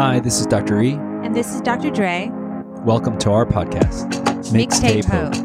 [0.00, 0.80] Hi, this is Dr.
[0.80, 0.94] E.
[0.94, 1.90] And this is Dr.
[1.90, 2.30] Dre.
[2.86, 4.08] Welcome to our podcast,
[4.50, 5.36] Mixtape Hope.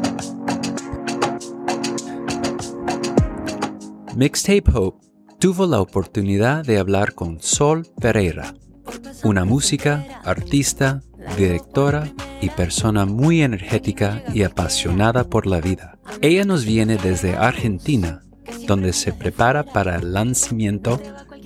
[4.16, 4.98] Mixtape Hope
[5.38, 8.54] tuvo la oportunidad de hablar con Sol Pereira,
[9.24, 11.02] una música, artista,
[11.36, 12.10] directora
[12.40, 15.98] y persona muy energética y apasionada por la vida.
[16.22, 18.22] Ella nos viene desde Argentina,
[18.66, 20.98] donde se prepara para el lanzamiento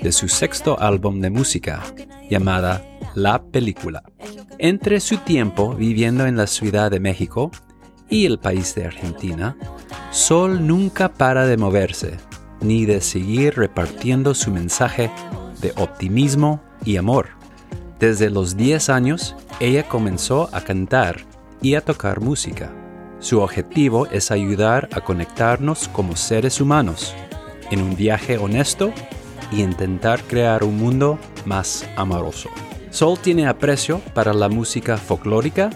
[0.02, 1.82] de su sexto álbum de música,
[2.28, 4.02] llamada La Película.
[4.58, 7.50] Entre su tiempo viviendo en la Ciudad de México
[8.08, 9.56] y el país de Argentina,
[10.10, 12.16] Sol nunca para de moverse,
[12.60, 15.10] ni de seguir repartiendo su mensaje
[15.60, 17.28] de optimismo y amor.
[17.98, 21.20] Desde los 10 años, ella comenzó a cantar
[21.62, 22.72] y a tocar música.
[23.20, 27.14] Su objetivo es ayudar a conectarnos como seres humanos
[27.70, 28.92] en un viaje honesto
[29.50, 32.50] y intentar crear un mundo más amoroso.
[32.90, 35.70] Sol tiene aprecio para la música folclórica,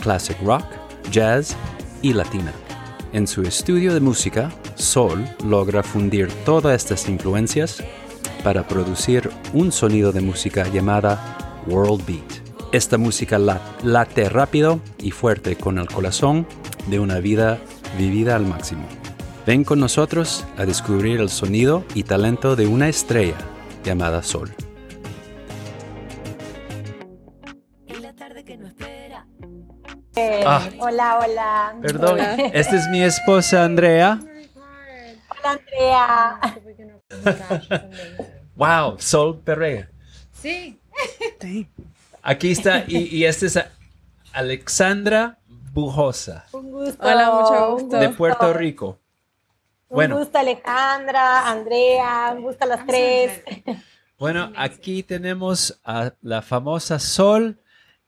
[0.00, 0.64] classic rock,
[1.10, 1.56] jazz
[2.02, 2.52] y latina.
[3.12, 7.82] En su estudio de música, Sol logra fundir todas estas influencias
[8.44, 12.72] para producir un sonido de música llamada World Beat.
[12.72, 13.38] Esta música
[13.82, 16.46] late rápido y fuerte con el corazón
[16.88, 17.58] de una vida
[17.96, 18.97] vivida al máximo.
[19.48, 23.38] Ven con nosotros a descubrir el sonido y talento de una estrella
[23.82, 24.54] llamada Sol.
[30.44, 30.68] Ah.
[30.78, 31.76] hola, hola.
[31.80, 32.18] Perdón,
[32.52, 34.20] esta es mi esposa Andrea.
[35.30, 36.40] Hola, Andrea.
[38.54, 39.88] wow, Sol Pereira.
[40.30, 40.78] Sí.
[42.22, 43.58] Aquí está, y, y esta es
[44.34, 45.38] Alexandra
[45.72, 46.44] Bujosa.
[46.52, 46.98] Un gusto.
[47.00, 47.96] Hola, mucho gusto.
[47.96, 48.98] De Puerto Rico.
[49.88, 53.42] Un gusto Alejandra, Andrea, un gusto a las tres.
[54.18, 57.56] Bueno, aquí tenemos a la famosa Sol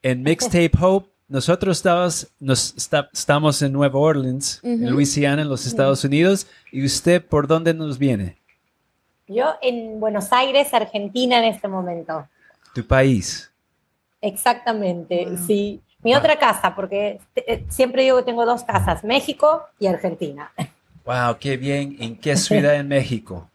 [0.02, 1.08] en Mixtape Hope.
[1.28, 2.74] Nosotros estamos, nos,
[3.12, 6.48] estamos en Nueva Orleans, en Luisiana, en los Estados Unidos.
[6.72, 8.36] ¿Y usted por dónde nos viene?
[9.28, 12.26] Yo en Buenos Aires, Argentina en este momento.
[12.74, 13.48] ¿Tu país?
[14.20, 15.80] Exactamente, sí.
[16.02, 20.50] Mi otra casa, porque eh, siempre digo que tengo dos casas, México y Argentina.
[21.04, 21.96] Wow, qué bien.
[21.98, 23.48] ¿En qué ciudad en México?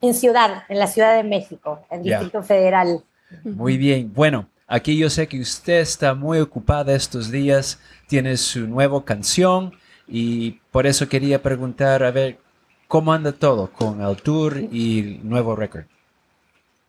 [0.00, 3.02] En Ciudad, en la Ciudad de México, en Distrito Federal.
[3.44, 4.12] Muy bien.
[4.12, 9.72] Bueno, aquí yo sé que usted está muy ocupada estos días, tiene su nueva canción
[10.06, 12.38] y por eso quería preguntar, a ver,
[12.86, 15.84] ¿cómo anda todo con el tour y el nuevo récord?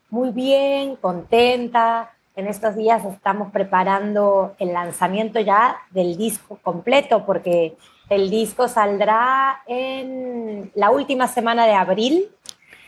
[0.09, 2.13] Muy bien, contenta.
[2.35, 7.75] En estos días estamos preparando el lanzamiento ya del disco completo porque
[8.09, 12.25] el disco saldrá en la última semana de abril,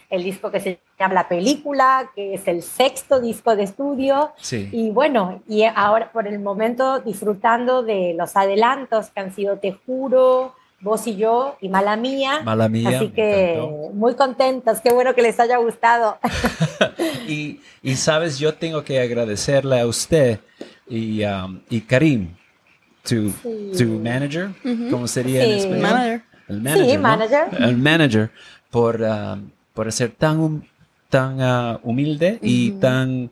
[0.10, 4.32] el disco que se llama La Película, que es el sexto disco de estudio.
[4.52, 9.74] Y bueno, y ahora por el momento disfrutando de los adelantos que han sido Te
[9.86, 12.42] Juro, Vos y yo y Mala Mía.
[12.44, 12.90] Mala Mía.
[12.90, 13.62] Así que
[13.94, 16.18] muy contentos, qué bueno que les haya gustado.
[17.28, 20.40] y, y, sabes, yo tengo que agradecerle a usted
[20.88, 22.39] y, um, y Karim
[23.10, 24.52] tu, manager,
[24.90, 25.82] ¿cómo sería en español?
[25.82, 26.24] Manager.
[26.48, 26.90] El manager.
[26.90, 27.48] Sí, manager.
[27.60, 28.32] El manager
[28.70, 30.64] por, um, por ser tan,
[31.10, 33.32] tan uh, humilde y tan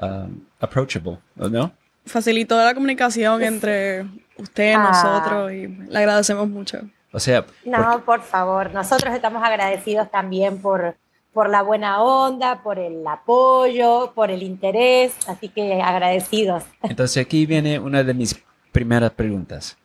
[0.00, 1.72] um, approachable, ¿no?
[2.06, 4.06] Facilitó la comunicación entre
[4.38, 4.90] usted y ah.
[4.90, 6.80] nosotros y le agradecemos mucho.
[7.12, 10.96] O sea, no, por favor, nosotros estamos agradecidos también por,
[11.32, 16.64] por la buena onda, por el apoyo, por el interés, así que agradecidos.
[16.82, 18.34] Entonces aquí viene una de mis
[18.72, 19.76] primeras preguntas.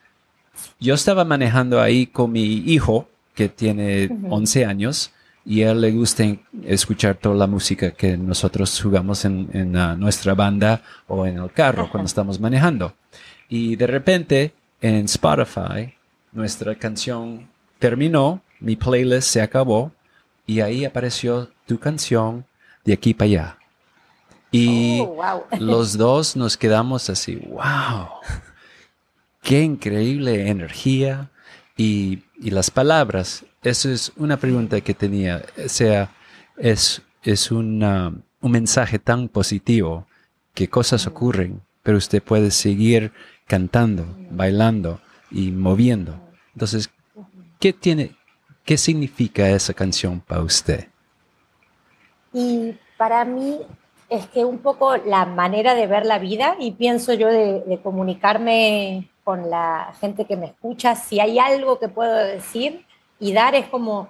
[0.79, 5.11] Yo estaba manejando ahí con mi hijo, que tiene 11 años,
[5.45, 6.23] y a él le gusta
[6.63, 12.07] escuchar toda la música que nosotros jugamos en, nuestra banda o en el carro cuando
[12.07, 12.94] estamos manejando.
[13.49, 15.94] Y de repente en Spotify
[16.31, 19.91] nuestra canción terminó, mi playlist se acabó
[20.47, 22.45] y ahí apareció tu canción
[22.86, 23.57] de aquí para allá.
[24.51, 28.07] Y oh, los dos nos quedamos así, wow
[29.44, 31.30] qué increíble energía
[31.78, 33.45] y, las palabras.
[33.62, 35.44] Eso es una pregunta que tenía.
[35.63, 36.10] O sea,
[36.57, 40.07] es, es un mensaje tan positivo
[40.54, 43.12] que cosas ocurren, pero usted puede seguir
[43.48, 45.00] cantando, bailando
[45.31, 46.19] y moviendo.
[46.54, 46.89] Entonces,
[47.60, 48.12] ¿qué tiene,
[48.66, 50.88] qué significa esa canción para usted?
[52.34, 53.60] Y para mí
[54.10, 59.10] es que un poco la manera de ver la vida y pienso yo de comunicarme
[59.24, 62.86] con la gente que me escucha, si hay algo que puedo decir
[63.20, 64.10] y dar es como,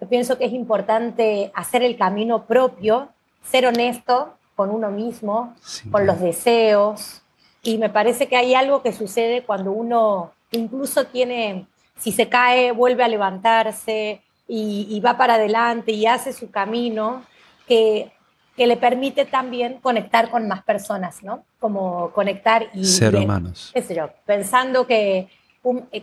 [0.00, 3.10] yo pienso que es importante hacer el camino propio,
[3.42, 5.54] ser honesto con uno mismo,
[5.90, 7.22] con los deseos.
[7.62, 11.66] Y me parece que hay algo que sucede cuando uno incluso tiene,
[11.98, 17.22] si se cae, vuelve a levantarse y, va para adelante y hace su camino,
[17.66, 18.12] que,
[18.56, 21.44] que, le permite también conectar con más personas, ¿no?
[21.58, 22.84] Como conectar y...
[22.84, 23.72] Ser humanos.
[23.74, 25.28] yo, pensando que,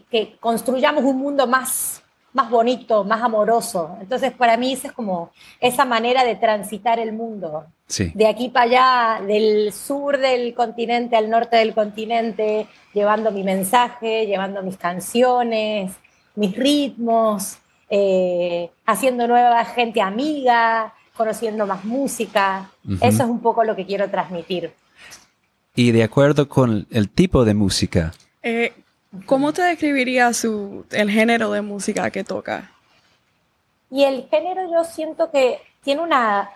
[0.10, 2.04] que construyamos un mundo más
[2.34, 3.98] más bonito, más amoroso.
[4.00, 7.66] Entonces, para mí, esa es como esa manera de transitar el mundo.
[8.14, 14.26] De aquí para allá, del sur del continente al norte del continente, llevando mi mensaje,
[14.28, 15.92] llevando mis canciones,
[16.36, 17.58] mis ritmos,
[17.90, 22.72] eh, haciendo nueva gente amiga, conociendo más música.
[23.00, 24.74] Eso es un poco lo que quiero transmitir.
[25.76, 28.12] Y de acuerdo con el tipo de música.
[28.42, 28.74] Eh,
[29.28, 32.72] ¿Cómo te describiría su, el género de música que toca?
[33.92, 36.50] Y el género yo siento que tiene una,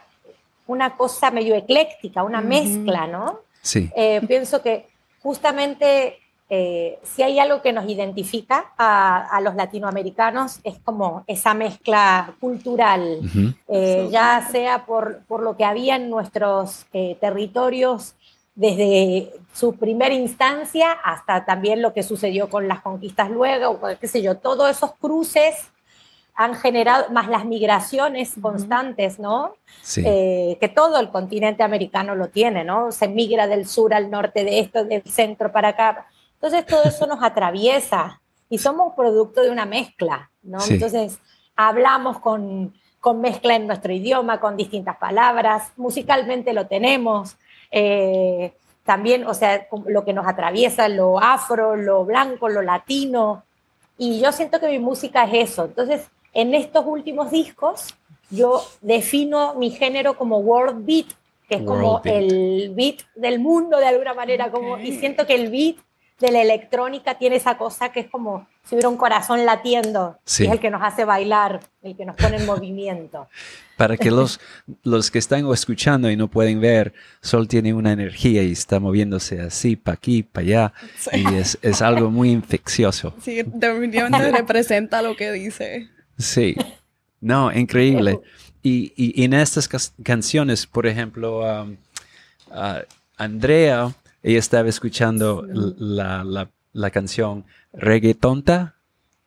[0.66, 3.42] una cosa medio ecléctica, una mezcla, ¿no?
[3.62, 3.92] Sí.
[3.96, 4.88] Eh, pienso que
[5.22, 6.18] justamente
[6.50, 13.20] eh, si hay algo que nos identifica a, los latinoamericanos es como esa mezcla cultural,
[13.68, 16.86] eh, ya sea por, por, lo que había en nuestros
[17.20, 18.16] territorios
[18.54, 24.22] desde su primera instancia hasta también lo que sucedió con las conquistas luego, qué sé
[24.22, 25.72] yo, todos esos cruces
[26.36, 29.56] han generado, más las migraciones constantes, ¿no?
[29.82, 30.04] Sí.
[30.06, 32.92] Eh, que todo el continente americano lo tiene, ¿no?
[32.92, 36.08] Se migra del sur al norte, de esto, del centro para acá.
[36.36, 40.60] Entonces todo eso nos atraviesa y somos producto de una mezcla, ¿no?
[40.70, 41.20] Entonces
[41.56, 47.38] hablamos con, con mezcla en nuestro idioma, con distintas palabras, musicalmente lo tenemos,
[47.72, 48.54] eh,
[48.84, 53.44] también, o sea, lo que nos atraviesa, lo afro, lo blanco, lo latino.
[53.98, 55.66] Y yo siento que mi música es eso.
[55.66, 57.96] Entonces, en estos últimos discos,
[58.30, 61.08] yo defino mi género como world beat,
[61.50, 65.50] que es como el beat del mundo de alguna manera, como, y siento que el
[65.50, 65.78] beat
[66.20, 70.40] de la electrónica tiene esa cosa que es como si hubiera un corazón latiendo, es
[70.40, 73.28] el que nos hace bailar, el que nos pone en movimiento.
[73.78, 74.40] Para que los,
[74.84, 79.42] los que están escuchando y no pueden ver, Sol tiene una energía y está moviéndose
[79.42, 80.74] así, para aquí, para allá,
[81.12, 83.14] y es, es, algo muy infeccioso.
[83.22, 85.90] Sí, definitivamente representa lo que dice.
[86.18, 86.56] Sí,
[87.20, 88.22] no, increíble.
[88.64, 89.68] Y, y, en estas
[90.02, 91.76] canciones, por ejemplo, um,
[93.18, 93.94] Andrea
[94.26, 98.76] ella estaba escuchando la, la, la, canción Reggaetonta.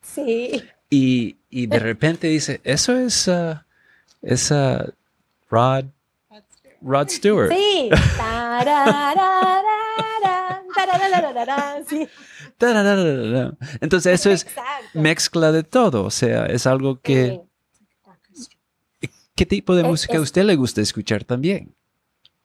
[0.02, 0.60] Sí.
[0.90, 3.58] Y, y, de repente dice, eso es, uh,
[4.22, 4.92] es uh,
[5.48, 5.84] Rod,
[6.82, 7.52] Rod Stewart.
[7.52, 7.90] Sí.
[13.80, 14.48] Entonces eso es
[14.94, 17.40] mezcla de todo, o sea, es algo que...
[19.36, 21.72] ¿Qué tipo de música a usted le gusta escuchar también?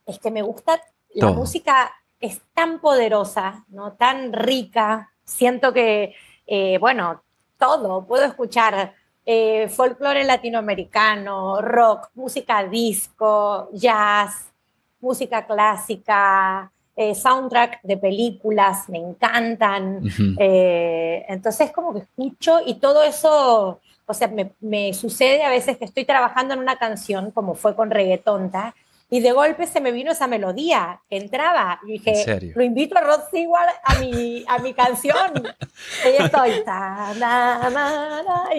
[0.06, 0.80] Es que me gusta
[1.16, 1.92] la música
[2.24, 3.94] es tan poderosa, ¿no?
[3.94, 5.12] tan rica.
[5.26, 6.16] Siento que,
[6.48, 7.22] eh, bueno,
[7.60, 8.94] todo, puedo escuchar
[9.26, 14.54] eh, folclore latinoamericano, rock, música disco, jazz,
[15.02, 20.02] música clásica, eh, soundtrack de películas, me encantan.
[20.40, 25.84] entonces como que escucho y todo eso, o sea, me, me, sucede a veces que
[25.84, 28.76] estoy trabajando en una canción, como fue con Reggaetonta,
[29.14, 31.80] y de golpe se me vino esa melodía que entraba.
[31.86, 35.32] Y dije, lo invito a Rod Stewart a mi, a mi canción.
[36.04, 36.64] y estoy,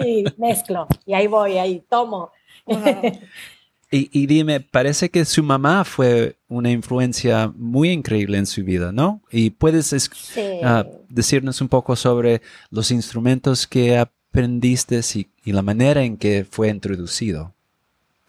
[0.01, 0.87] y mezclo.
[1.05, 2.31] Y ahí voy, ahí tomo.
[3.91, 9.19] y, dime, parece que su mamá fue una influencia muy increíble en su vida, ¿no?
[9.31, 9.93] Y puedes
[10.63, 16.45] ah, decirnos un poco sobre los instrumentos que aprendiste y, y la manera en que
[16.49, 17.53] fue introducido.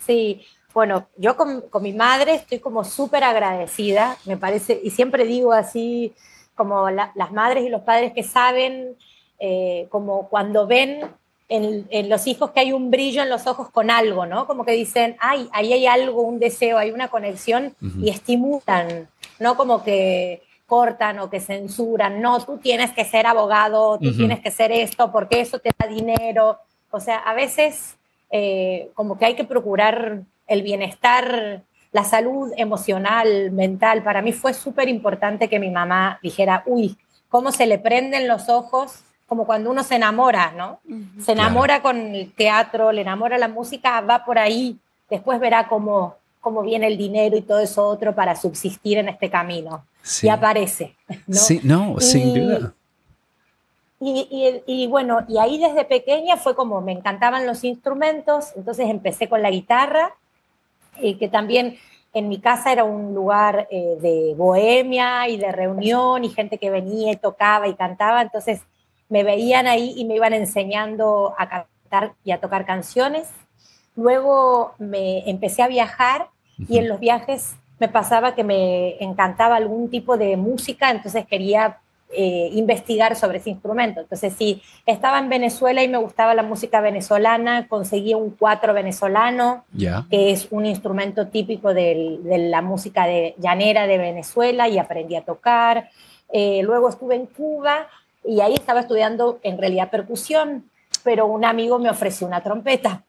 [0.05, 0.43] Sí,
[0.77, 6.13] bueno, yo con, mi madre estoy como súper agradecida, me parece, y siempre digo así,
[6.55, 8.95] como las madres y los padres que saben,
[9.39, 11.01] eh, como cuando ven
[11.49, 14.47] en, los hijos que hay un brillo en los ojos con algo, ¿no?
[14.47, 19.57] Como que dicen, ay, ahí hay algo, un deseo, hay una conexión y estimulan, no
[19.57, 24.51] como que cortan o que censuran, no, tú tienes que ser abogado, tú tienes que
[24.51, 26.59] ser esto porque eso te da dinero.
[26.91, 27.97] O sea, a veces
[28.31, 31.63] eh, como que hay que procurar el bienestar,
[31.93, 34.03] la salud emocional, mental.
[34.03, 36.97] Para mí fue súper importante que mi mamá dijera, uy,
[37.29, 40.81] cómo se le prenden los ojos, como cuando uno se enamora, ¿no?
[41.21, 44.79] Se enamora con el teatro, le enamora la música, va por ahí,
[45.11, 49.29] después verá cómo, cómo viene el dinero y todo eso otro para subsistir en este
[49.29, 49.85] camino.
[50.23, 50.95] Y aparece.
[51.27, 51.37] ¿no?
[51.37, 52.73] Sí, no, sin duda.
[53.99, 59.29] Y, y, bueno, y ahí desde pequeña fue como me encantaban los instrumentos, entonces empecé
[59.29, 60.15] con la guitarra
[61.19, 61.79] que también
[62.13, 66.71] en mi casa era un lugar eh, de bohemia y de reunión y gente que
[66.71, 68.63] venía y tocaba y cantaba, entonces
[69.09, 73.29] me veían ahí y me iban enseñando a cantar y a tocar canciones.
[73.95, 79.91] Luego me empecé a viajar y en los viajes me pasaba que me encantaba algún
[79.91, 81.81] tipo de música, entonces quería
[82.19, 84.01] eh, investigar sobre ese instrumento.
[84.01, 89.67] Entonces, si estaba en Venezuela y me gustaba la música venezolana, conseguí un cuatro venezolano,
[90.11, 92.19] que es un instrumento típico de
[92.51, 95.91] la música de, llanera de Venezuela y aprendí a tocar.
[96.33, 97.87] Eh, luego estuve en Cuba
[98.25, 100.71] y ahí estaba estudiando en realidad percusión,
[101.05, 103.05] pero un amigo me ofreció una trompeta.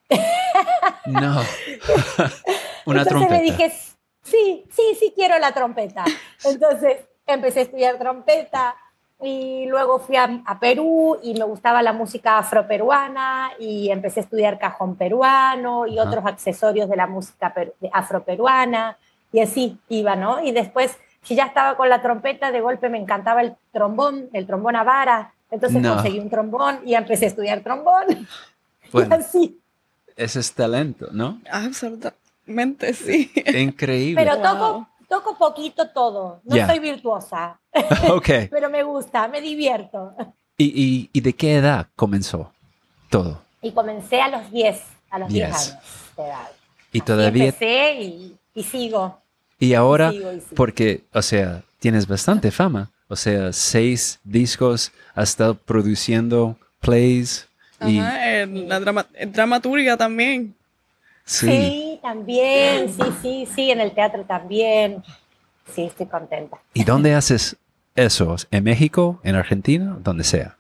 [1.06, 1.42] No,
[2.86, 3.34] una Entonces trompeta.
[3.34, 3.72] me dije,
[4.22, 6.04] sí, sí, sí quiero la trompeta.
[6.44, 8.76] Entonces empecé a estudiar trompeta
[9.22, 14.60] y luego fui a, Perú y me gustaba la música afroperuana y empecé a estudiar
[14.60, 17.54] cajón peruano y otros accesorios de la música
[17.92, 18.98] afroperuana
[19.32, 20.44] y así iba, ¿no?
[20.44, 24.46] Y después, si ya estaba con la trompeta, de golpe me encantaba el trombón, el
[24.46, 28.06] trombón a vara, entonces conseguí un trombón y empecé a estudiar trombón.
[28.90, 29.60] Bueno, y así.
[30.16, 31.42] Ese es talento, ¿no?
[31.52, 33.30] Absolutamente, sí.
[33.54, 34.24] Increíble.
[34.24, 37.60] Pero toco, toco poquito todo, no soy virtuosa.
[38.10, 38.48] okay.
[38.52, 40.14] Pero me gusta, me divierto.
[40.58, 42.52] ¿Y, y, de qué edad comenzó
[43.10, 43.42] todo?
[43.62, 45.78] Y comencé a los 10, a los 10 años
[46.16, 46.50] de edad.
[46.92, 47.46] Y todavía...
[47.46, 49.22] empecé y, y, sigo.
[49.60, 50.12] Y ahora,
[50.56, 52.90] porque, o sea, tienes bastante fama.
[53.08, 57.48] O sea, seis discos, has estado produciendo plays.
[57.82, 58.00] y...
[58.00, 60.56] en la dramaturgia también.
[61.24, 61.48] Sí.
[61.48, 65.04] sí, también, sí, sí, sí, en el teatro también.
[65.74, 66.58] Sí, estoy contenta.
[66.74, 67.58] ¿Y dónde haces
[67.96, 68.36] eso?
[68.52, 69.20] ¿En México?
[69.24, 69.98] ¿En Argentina?
[70.00, 70.58] Donde sea.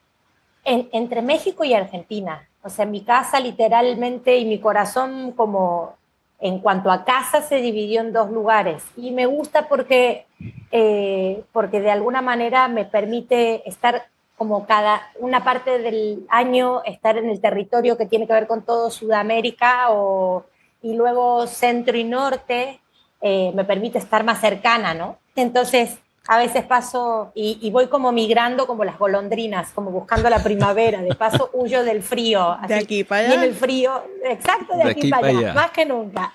[0.63, 2.48] entre México y Argentina.
[2.62, 5.96] O sea, mi casa literalmente y mi corazón como
[6.39, 8.84] en cuanto a casa se dividió en dos lugares.
[8.96, 10.25] Y me gusta porque,
[10.72, 17.17] eh, porque de alguna manera me permite estar como cada una parte del año, estar
[17.17, 20.46] en el territorio que tiene que ver con todo Sudamérica o,
[20.81, 22.79] y luego centro y norte,
[23.22, 25.17] eh, me permite estar más cercana, ¿no?
[25.36, 31.01] Entonces, a veces paso y, voy como migrando como las golondrinas, como buscando la primavera.
[31.01, 32.57] De paso huyo del frío.
[32.67, 33.46] de aquí para allá.
[33.46, 36.31] el frío, exacto, de, aquí, para allá, más que nunca.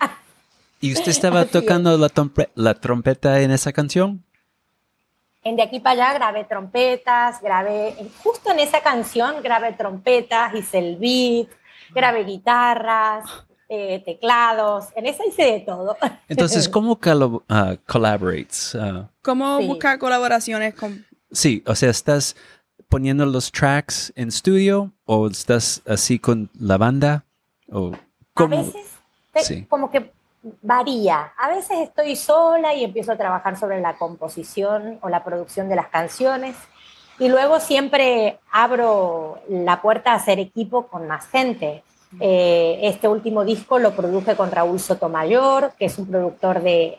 [0.81, 2.11] ¿Y usted estaba tocando la,
[2.55, 4.25] la, trompeta en esa canción?
[5.45, 10.79] En De aquí para allá grabé trompetas, grabé, justo en esa canción grabé trompetas, hice
[10.79, 11.49] el beat,
[11.91, 13.25] grabé guitarras,
[13.75, 15.97] eh, teclados, en esa hice de todo.
[16.29, 18.75] Entonces, ¿cómo uh, collaborates?
[18.75, 19.07] Uh?
[19.23, 21.07] ¿Cómo buscar colaboraciones con...?
[21.31, 22.37] Sí, o sea, ¿estás
[22.91, 27.25] poniendo los tracks en estudio o estás así con la banda?
[27.71, 27.93] O,
[28.35, 28.59] ¿cómo?
[28.59, 30.13] A veces, como que
[30.61, 31.33] varía.
[31.39, 35.77] A veces estoy sola y empiezo a trabajar sobre la composición o la producción de
[35.77, 36.57] las canciones.
[37.19, 41.83] Y luego siempre abro la puerta a hacer equipo con más gente.
[42.21, 46.99] Eh, este último disco lo produje con Raúl Sotomayor, que es un productor de,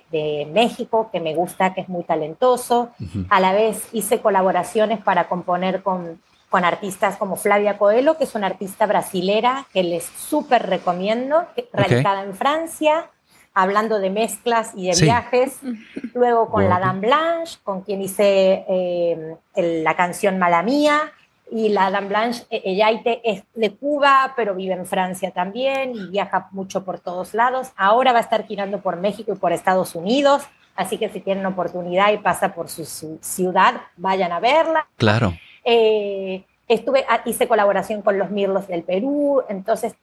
[0.51, 2.89] México que me gusta, que es muy talentoso.
[3.29, 8.35] A la vez hice colaboraciones para componer con, con artistas como Flavia Coelho, que es
[8.35, 13.09] una artista brasilera que les súper recomiendo, radicada en Francia,
[13.53, 15.59] hablando de mezclas y de viajes.
[16.13, 21.11] Luego con la Dame Blanche, con quien hice eh, la canción Mala Mía
[21.51, 22.89] y la Dame Blanche, e-, ella
[23.23, 27.71] es de Cuba, pero vive en Francia también y viaja mucho por todos lados.
[27.75, 30.43] Ahora va a estar girando por México y por Estados Unidos,
[30.75, 32.85] así que si tienen oportunidad y pasa por su,
[33.21, 34.87] ciudad, vayan a verla.
[34.97, 35.33] Claro.
[35.63, 39.93] Eh, estuve, ah, hice colaboración con los Mirlos del Perú, entonces,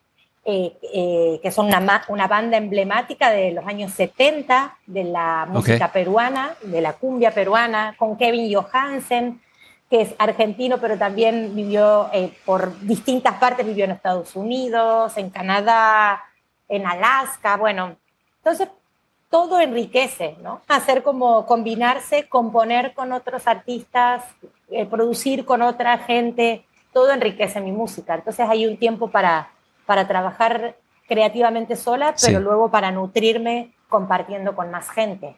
[0.44, 5.92] eh, eh, que son una, una, banda emblemática de los años 70 de la música
[5.92, 9.40] peruana, de la cumbia peruana, con Kevin Johansen
[9.90, 15.30] que es argentino, pero también vivió eh, por distintas partes, vivió en Estados Unidos, en
[15.30, 16.22] Canadá,
[16.68, 17.96] en Alaska, bueno,
[18.36, 18.68] entonces
[19.28, 20.60] todo enriquece, ¿no?
[20.68, 24.24] Hacer como combinarse, componer con otros artistas,
[24.70, 28.14] eh, producir con otra gente, todo enriquece mi música.
[28.14, 29.50] Entonces hay un tiempo para,
[29.86, 30.76] para trabajar
[31.08, 35.34] creativamente sola, pero luego para nutrirme compartiendo con más gente.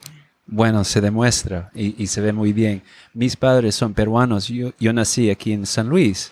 [0.55, 2.83] Bueno, se demuestra y, se ve muy bien.
[3.15, 4.49] Mis padres son peruanos.
[4.49, 6.31] Yo, yo nací aquí en San Luis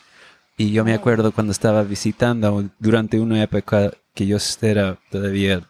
[0.58, 5.66] y yo me acuerdo cuando estaba visitando durante una época que yo era todavía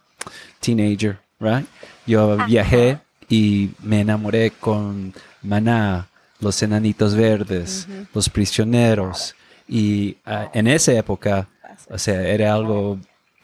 [0.59, 1.65] teenager, right?
[2.09, 6.09] Yo viajé y me enamoré con Maná,
[6.41, 9.37] los enanitos verdes, los prisioneros.
[9.69, 11.49] Y ah, en esa época,
[11.89, 12.99] o sea, era algo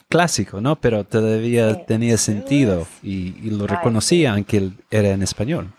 [0.09, 0.77] clásico, ¿no?
[0.77, 5.73] Pero todavía tenía sentido y, lo reconocía aunque era en español.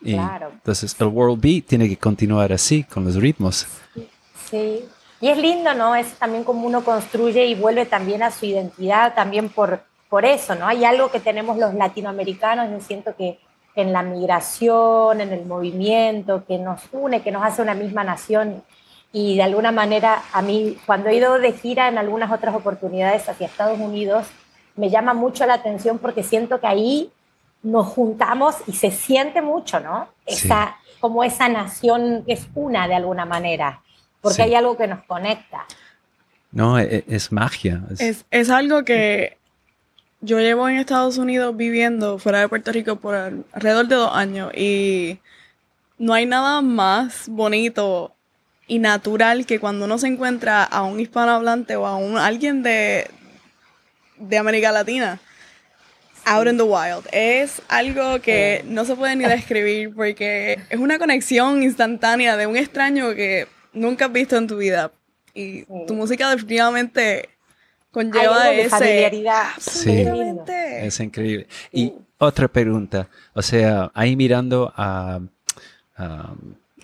[0.00, 0.50] Y claro.
[0.54, 3.66] Entonces el World Beat tiene que continuar así, con los ritmos.
[4.50, 4.84] Sí.
[5.20, 5.96] Y es lindo, ¿no?
[5.96, 10.54] Es también como uno construye y vuelve también a su identidad, también por, por eso,
[10.54, 10.66] ¿no?
[10.66, 13.40] Hay algo que tenemos los latinoamericanos, yo siento que
[13.74, 18.62] en la migración, en el movimiento, que nos une, que nos hace una misma nación.
[19.12, 23.28] Y de alguna manera, a mí, cuando he ido de gira en algunas otras oportunidades
[23.28, 24.26] hacia Estados Unidos,
[24.76, 27.10] me llama mucho la atención porque siento que ahí
[27.62, 30.08] nos juntamos y se siente mucho, ¿no?
[30.26, 33.82] Esa, Como esa nación que es una de alguna manera,
[34.20, 35.64] porque hay algo que nos conecta.
[36.52, 37.82] No, es, es magia.
[37.98, 39.36] Es, es, algo que
[40.20, 44.52] yo llevo en Estados Unidos viviendo fuera de Puerto Rico por alrededor de dos años
[44.54, 45.18] y
[45.98, 48.14] no hay nada más bonito
[48.68, 53.10] y natural que cuando uno se encuentra a un hispanohablante o a un, alguien de,
[54.18, 55.18] de América Latina
[56.28, 57.06] out in the wild.
[57.10, 62.56] Es algo que no se puede ni describir porque es una conexión instantánea de un
[62.56, 64.92] extraño que nunca has visto en tu vida.
[65.34, 67.28] Y tu música definitivamente
[67.90, 68.70] conlleva ese...
[68.70, 69.50] Familiaridad.
[69.58, 70.04] Sí,
[70.80, 71.46] es increíble.
[71.72, 75.20] Y otra pregunta, o sea, ahí mirando a...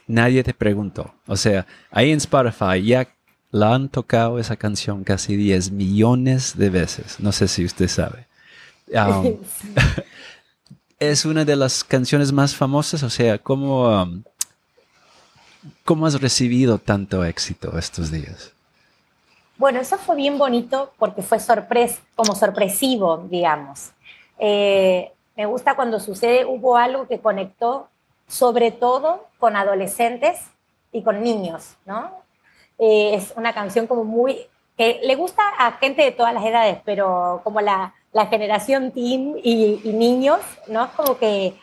[0.06, 1.14] nadie te preguntó.
[1.26, 3.08] O sea, ahí en Spotify ya
[3.50, 7.20] la han tocado esa canción casi 10 millones de veces.
[7.20, 8.26] No sé si usted sabe.
[8.92, 9.37] Um,
[10.99, 14.23] es una de las canciones más famosas, o sea, ¿cómo, um,
[15.84, 18.52] ¿cómo has recibido tanto éxito estos días?
[19.56, 23.92] Bueno, eso fue bien bonito porque fue sorpres como sorpresivo, digamos.
[24.38, 27.88] Eh, me gusta cuando sucede, hubo algo que conectó
[28.26, 30.50] sobre todo con adolescentes
[30.93, 32.11] y con niños, ¿no?
[32.78, 36.78] Eh, es una canción como muy, que le gusta a gente de todas las edades,
[36.84, 40.84] pero como la, la generación teen y, niños, ¿no?
[40.84, 41.54] Es como que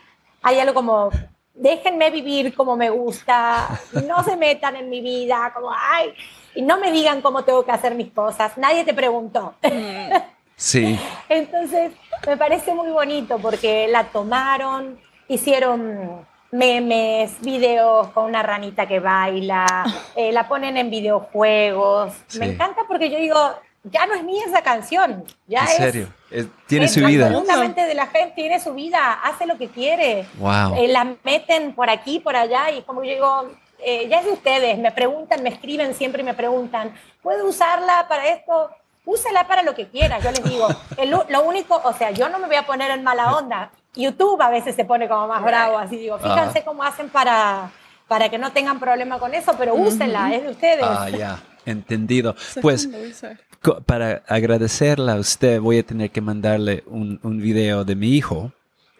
[0.42, 1.10] hay algo como,
[1.54, 3.68] déjenme vivir como me gusta,
[4.06, 6.14] no se metan en mi vida, como, ay,
[6.54, 9.54] y no me digan cómo tengo que hacer mis cosas, nadie te preguntó.
[10.54, 10.96] Sí.
[11.28, 11.92] Entonces,
[12.24, 14.96] me parece muy bonito porque la tomaron,
[15.26, 19.84] hicieron memes, videos con una ranita que baila,
[20.16, 22.14] eh, la ponen en videojuegos.
[22.38, 23.36] Me encanta porque yo digo,
[23.84, 25.24] ya no es mía esa canción.
[25.48, 26.08] Ya ¿En serio?
[26.66, 27.26] tiene su vida.
[27.26, 30.26] Absolutamente de la gente, tiene su vida, hace lo que quiere.
[30.38, 30.76] Wow.
[30.76, 33.50] Eh, la meten por aquí, por allá, y como yo digo,
[33.84, 38.06] eh, ya es de ustedes, me preguntan, me escriben siempre y me preguntan, ¿puedo usarla
[38.08, 38.70] para esto?
[39.04, 40.68] Úsela para lo que quieras, yo les digo.
[41.28, 43.70] lo único, o sea, yo no me voy a poner en mala onda.
[43.94, 47.70] YouTube a veces se pone como más bravo, así digo, fíjense cómo hacen para,
[48.08, 50.84] para que no tengan problema con eso, pero úsenla, es de ustedes.
[50.84, 52.34] Ah, ya, entendido.
[52.62, 52.88] Pues
[53.86, 58.52] para agradecerla a usted, voy a tener que mandarle un, un video de mi hijo,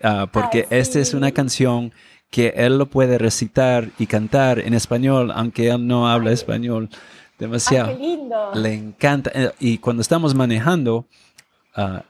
[0.02, 1.92] ah, porque esta es una canción
[2.30, 6.90] que él lo puede recitar y cantar en español, aunque él no habla español
[7.42, 7.96] demasiado.
[7.98, 8.50] lindo.
[8.54, 9.30] Le encanta.
[9.34, 11.06] Eh, y cuando estamos manejando,
[11.76, 12.00] uh,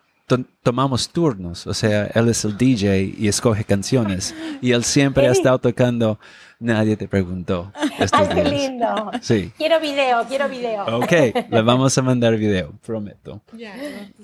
[0.62, 5.32] tomamos turnos, o sea, él es el DJ y escoge canciones y él siempre ha
[5.32, 6.18] estado tocando
[6.62, 7.72] Nadie te preguntó.
[8.12, 9.10] Ay, qué lindo.
[9.20, 9.52] Sí.
[9.58, 10.84] Quiero video, quiero video.
[10.96, 11.10] Ok,
[11.50, 13.42] le vamos a mandar video, prometo.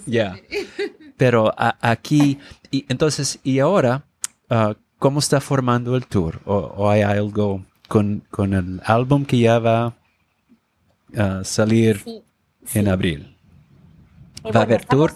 [0.07, 0.38] Ya.
[1.16, 2.38] Pero aquí,
[2.71, 4.05] y entonces, y ahora,
[4.51, 6.40] uh, ¿cómo está formando el tour?
[6.44, 9.97] ¿O, hay algo con, con, el álbum que ya va
[11.16, 12.05] a salir
[12.75, 13.37] en abril?
[14.44, 15.12] ¿Va a haber tour?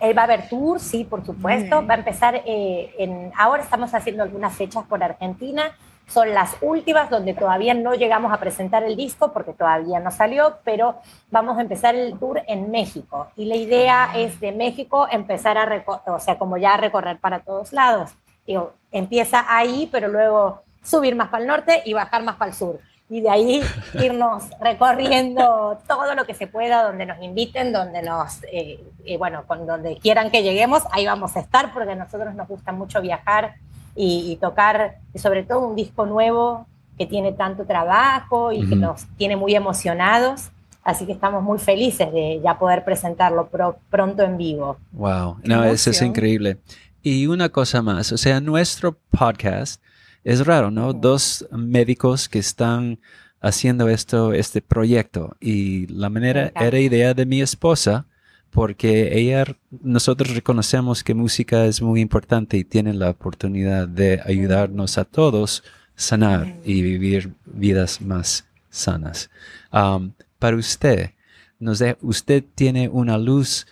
[0.00, 1.86] Eh, va a haber tour, sí, por supuesto.
[1.86, 3.32] Va a empezar eh, en.
[3.36, 5.76] Ahora estamos haciendo algunas fechas por Argentina.
[6.08, 10.58] Son las últimas donde todavía no llegamos a presentar el disco porque todavía no salió,
[10.64, 10.96] pero
[11.30, 13.28] vamos a empezar el tour en México.
[13.36, 17.40] Y la idea es de México empezar a recorrer, o sea, como ya recorrer para
[17.40, 18.10] todos lados.
[18.44, 22.56] Digo, empieza ahí, pero luego subir más para el norte y bajar más para el
[22.56, 22.80] sur
[23.12, 23.60] y de ahí
[23.92, 29.44] irnos recorriendo todo lo que se pueda, donde nos inviten, donde nos, eh, eh, bueno,
[29.46, 33.02] con donde quieran que lleguemos, ahí vamos a estar, porque a nosotros nos gusta mucho
[33.02, 33.56] viajar
[33.94, 39.36] y, tocar, sobre todo un disco nuevo que tiene tanto trabajo y que nos tiene
[39.36, 40.48] muy emocionados.
[40.82, 43.50] Así que estamos muy felices de ya poder presentarlo
[43.90, 44.78] pronto en vivo.
[44.92, 46.60] Wow, no, eso es increíble.
[47.02, 49.82] Y una cosa más, o sea, nuestro podcast
[50.24, 50.92] es raro, ¿no?
[50.92, 52.98] Dos médicos que están
[53.40, 55.36] haciendo esto, este proyecto.
[55.40, 58.06] Y la manera era idea de mi esposa,
[58.50, 59.44] porque ella,
[59.82, 65.64] nosotros reconocemos que música es muy importante y tiene la oportunidad de ayudarnos a todos
[65.96, 69.30] sanar y vivir vidas más sanas.
[69.72, 71.10] Um, para usted,
[71.58, 73.66] nos de- usted tiene una luz,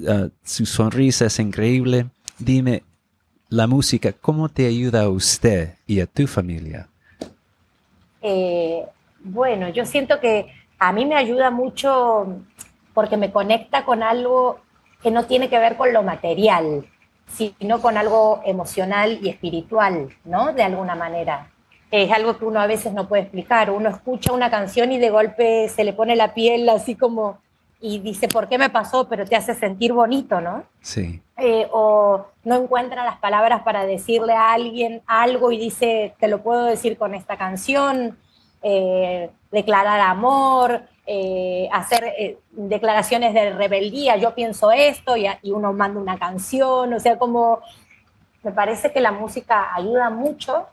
[0.00, 2.06] uh, su sonrisa es increíble.
[2.38, 2.82] Dime,
[3.50, 6.88] la música, ¿cómo te ayuda a usted y a tu familia?
[8.20, 8.84] Eh,
[9.20, 12.26] bueno, yo siento que a mí me ayuda mucho
[12.92, 14.60] porque me conecta con algo
[15.02, 16.86] que no tiene que ver con lo material,
[17.28, 20.52] sino con algo emocional y espiritual, ¿no?
[20.52, 21.50] De alguna manera.
[21.90, 23.70] Es algo que uno a veces no puede explicar.
[23.70, 27.40] Uno escucha una canción y de golpe se le pone la piel así como
[27.80, 29.08] y dice, ¿por qué me pasó?
[29.08, 30.64] Pero te hace sentir bonito, ¿no?
[30.80, 36.28] Sí, eh, o no encuentra las palabras para decirle a alguien algo y dice, te
[36.28, 38.18] lo puedo decir con esta canción,
[38.62, 46.18] eh, declarar amor, eh, hacer declaraciones de rebeldía, yo pienso esto y, uno manda una
[46.18, 47.60] canción, o sea, como
[48.42, 50.66] me parece que la música ayuda mucho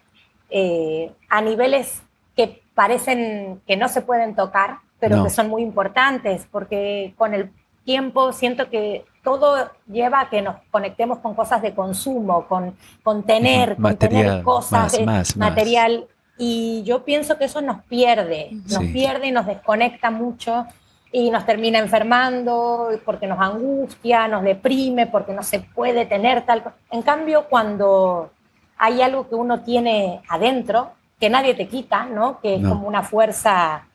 [0.49, 2.03] eh, a niveles
[2.35, 5.23] que parecen que no se pueden tocar, pero No.
[5.23, 7.51] que son muy importantes, porque con el
[7.83, 13.23] tiempo siento que todo lleva a que nos conectemos con cosas de consumo, con, con
[13.23, 15.49] tener, Ujú, con material, tener cosas más, de más, más.
[15.49, 16.07] material.
[16.37, 18.87] Y yo pienso que eso nos pierde, nos Sí.
[18.91, 20.65] pierde y nos desconecta mucho
[21.11, 26.63] y nos termina enfermando porque nos angustia, nos deprime, porque no se puede tener tal
[26.63, 26.75] cosa.
[26.91, 28.31] En cambio, cuando
[28.77, 32.39] hay algo que uno tiene adentro, que nadie te quita, ¿no?
[32.41, 32.69] Que es No.
[32.69, 33.87] como una fuerza,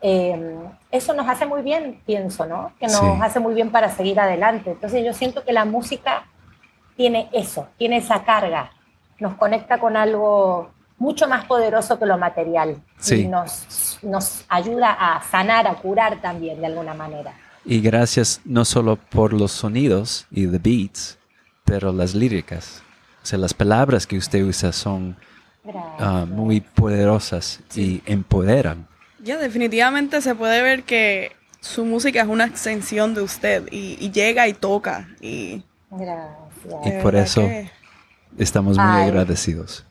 [0.00, 0.56] eh,
[0.90, 2.72] eso nos hace muy bien, pienso, ¿no?
[2.78, 3.06] Que nos Sí.
[3.22, 4.70] hace muy bien para seguir adelante.
[4.72, 6.24] Entonces yo siento que la música
[6.96, 8.70] tiene eso, tiene esa carga,
[9.18, 13.22] nos conecta con algo mucho más poderoso que lo material Sí.
[13.22, 17.32] y nos, nos ayuda a sanar, a curar también de alguna manera.
[17.64, 21.18] y gracias no solo por los sonidos y the beats,
[21.64, 22.82] pero las líricas.
[23.22, 25.16] O sea, las palabras que usted usa son
[25.98, 28.86] ah, muy poderosas y empoderan.
[29.22, 34.10] Ya, definitivamente se puede ver que su música es una extensión de usted y, y
[34.12, 35.08] llega y toca.
[35.20, 36.86] Y, Gracias.
[36.86, 37.70] Y por eso- que-
[38.38, 39.08] Estamos muy Ay.
[39.08, 39.84] agradecidos.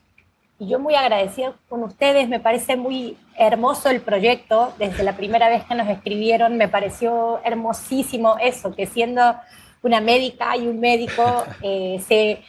[0.60, 5.48] Y yo muy agradecida con ustedes, me parece muy hermoso el proyecto, desde la primera
[5.48, 9.34] vez que nos escribieron me pareció hermosísimo eso, que siendo
[9.82, 12.42] una médica y un médico eh, se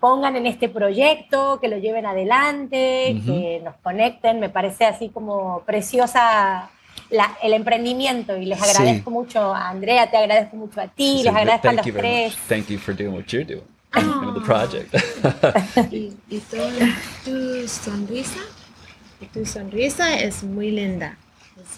[0.00, 3.26] pongan en este proyecto, que lo lleven adelante, Ujú.
[3.26, 6.70] que nos conecten, me parece así como preciosa
[7.10, 8.64] la- el emprendimiento y les Sí.
[8.70, 12.36] agradezco mucho a Andrea, te agradezco mucho a ti, les agradezco a los tres.
[12.48, 13.62] Thank you for doing what you're doing
[13.96, 14.92] in the project.
[15.92, 16.56] Y, y tu,
[17.24, 18.40] tu sonrisa,
[19.32, 21.16] tu sonrisa es muy linda.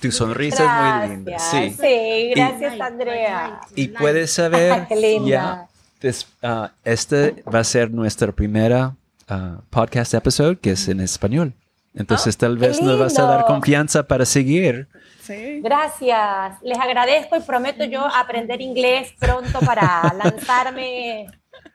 [0.00, 1.30] Tu sonrisa es muy linda.
[1.32, 1.74] Gracias.
[1.76, 1.76] Sí.
[1.80, 3.60] Sí, gracias Andrea.
[3.76, 3.98] Y light.
[3.98, 4.86] puedes saber,
[5.26, 5.66] ya,
[6.00, 8.96] des- ah, este va a ser nuestra primera
[9.28, 11.54] ah, podcast episode que es en español.
[11.94, 14.88] Entonces tal qué vez nos vas a dar confianza para seguir.
[15.22, 15.60] sí.
[15.62, 21.26] Gracias, les agradezco y prometo yo aprender inglés pronto para lanzarme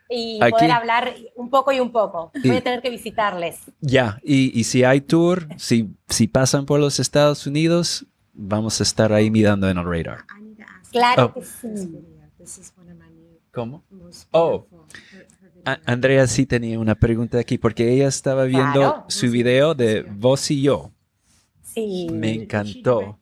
[0.09, 0.51] y Aquí.
[0.51, 2.31] poder hablar un poco y un poco.
[2.35, 3.57] Y- Voy a tener que visitarles.
[3.81, 8.83] Ya, y, y si hay tour, si, si pasan por los Estados Unidos, vamos a
[8.83, 10.19] estar ahí mirando en el radar.
[10.91, 11.33] Claro Oh.
[11.33, 11.91] que this sí.
[13.53, 13.83] ¿Cómo?
[14.31, 14.65] Oh.
[15.65, 19.05] A- Andrea sí tenía una pregunta aquí porque ella estaba viendo Claro.
[19.07, 20.91] su video de Vos y yo.
[21.61, 23.19] Sí, Me encantó.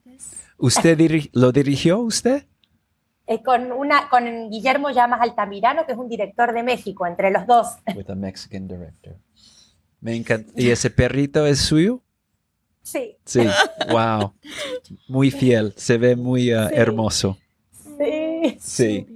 [0.58, 2.46] ¿Usted diri- lo dirigió usted?
[3.26, 7.46] Eh, con, una, con Guillermo Llamas Altamirano, que es un director de México, entre los
[7.46, 7.68] dos.
[7.96, 9.16] With a Mexican director.
[10.00, 10.52] Me encantó.
[10.56, 12.02] ¿Y ese perrito es suyo?
[12.82, 13.42] Sí, Sí.
[13.90, 14.34] Wow.
[15.08, 15.72] Muy fiel.
[15.76, 16.74] Se ve muy ah, Sí.
[16.76, 17.38] hermoso.
[17.98, 18.56] sí.
[18.60, 19.06] Sí.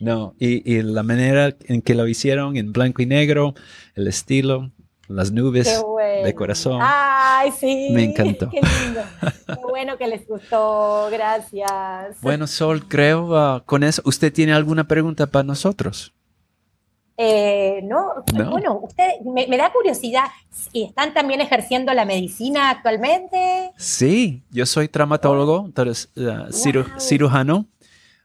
[0.00, 0.34] No.
[0.38, 3.54] Y, y la manera en que lo hicieron en blanco y negro,
[3.94, 4.70] el estilo,
[5.08, 6.24] las nubes bueno.
[6.24, 6.78] de corazón.
[6.82, 7.88] Ay, sí.
[7.92, 8.48] Me encantó.
[8.48, 9.02] Qué lindo.
[9.46, 11.08] Qué bueno que les gustó.
[11.10, 12.20] Gracias.
[12.22, 14.00] Bueno, Sol, creo ah, con eso.
[14.04, 16.12] ¿Usted tiene alguna pregunta para nosotros?
[17.22, 18.50] Eh, no, No.
[18.50, 20.24] bueno, usted me, me da curiosidad,
[20.72, 23.72] ¿y ¿están también ejerciendo la medicina actualmente?
[23.76, 26.50] Sí, yo soy traumatólogo, entonces Wow.
[26.98, 27.66] cirujano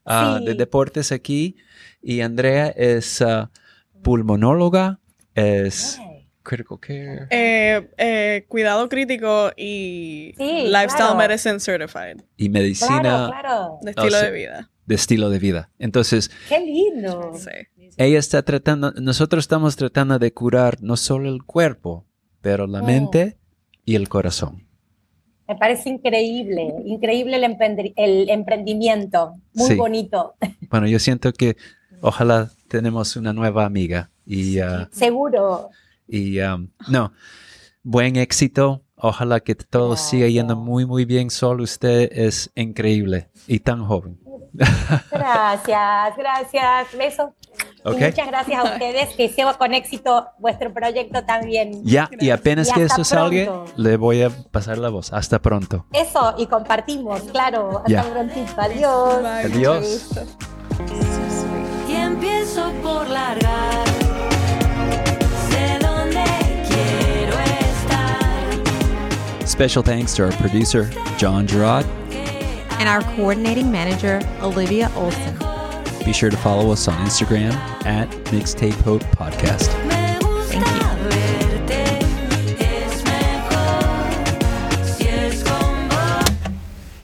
[0.06, 0.46] ah, Sí.
[0.46, 1.56] de deportes aquí.
[2.02, 3.52] Y Andrea es ah,
[4.04, 5.00] pulmonóloga,
[5.34, 6.00] es
[6.44, 7.28] critical care.
[7.32, 11.16] Eh, eh, cuidado crítico y Sí, lifestyle claro.
[11.18, 13.80] medicine certified y medicina Claro, claro.
[13.82, 14.26] de estilo sí.
[14.26, 14.72] de vida.
[14.86, 15.72] de estilo de vida.
[15.80, 17.34] Entonces, Qué lindo.
[17.36, 17.90] Sí.
[17.98, 22.06] ella está tratando, nosotros estamos tratando de curar no solo el cuerpo,
[22.42, 22.86] pero la Mm.
[22.86, 23.38] mente
[23.84, 24.68] y el corazón.
[25.48, 29.76] Me parece increíble, increíble el, el emprendimiento, muy Sí.
[29.76, 30.36] bonito.
[30.70, 31.56] Bueno, yo siento que
[32.02, 35.70] ojalá tenemos una nueva amiga y, ah, Seguro.
[36.08, 37.14] y um, no,
[37.84, 38.82] buen éxito.
[38.98, 41.30] Ojalá que todo siga yendo muy, muy bien.
[41.30, 44.18] Sol, usted es increíble y tan joven.
[45.12, 46.98] Gracias, gracias.
[46.98, 47.30] Besos.
[47.86, 49.10] Y muchas gracias a ustedes.
[49.16, 51.84] Que sea con éxito vuestro proyecto también.
[51.84, 53.72] Ya, y apenas Y que esto salga, pronto.
[53.78, 55.14] le voy a pasar la voz.
[55.14, 55.86] Hasta pronto.
[55.94, 57.78] Eso, y compartimos, claro.
[57.80, 58.04] Hasta Ya.
[58.04, 58.54] prontito.
[58.60, 59.22] Adiós.
[59.22, 60.10] Bye, Adiós.
[61.88, 63.86] Y empiezo por largar.
[69.46, 71.86] Special thanks to our producer, John Gerard.
[72.78, 75.55] and our coordinating manager, Olivia Olson.
[76.06, 77.54] Be sure to follow us on Instagram
[77.86, 79.85] at Mixtape Hope Podcast.